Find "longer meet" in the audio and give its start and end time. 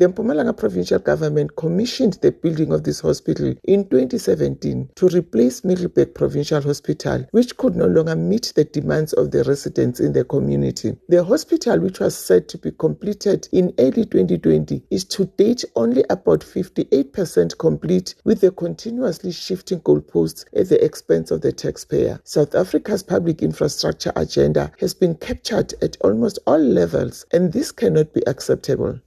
7.84-8.54